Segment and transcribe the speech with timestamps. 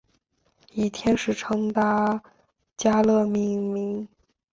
[0.73, 1.71] 以天使长米
[2.75, 4.07] 迦勒命名。